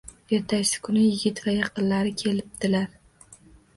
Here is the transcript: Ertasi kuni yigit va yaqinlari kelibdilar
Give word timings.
Ertasi 0.35 0.79
kuni 0.87 1.03
yigit 1.03 1.43
va 1.47 1.51
yaqinlari 1.57 2.15
kelibdilar 2.23 2.89